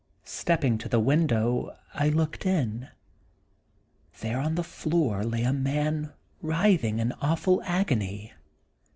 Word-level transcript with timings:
Stepping 0.25 0.79
to 0.79 0.89
the 0.89 0.99
window, 0.99 1.77
I 1.93 2.09
looked 2.09 2.43
in. 2.43 2.89
There 4.21 4.39
on 4.39 4.55
the 4.55 4.63
floor 4.63 5.23
lay 5.23 5.43
a 5.43 5.53
man 5.53 6.11
writhing 6.41 6.97
in 6.97 7.11
awful 7.21 7.61
agony. 7.63 8.33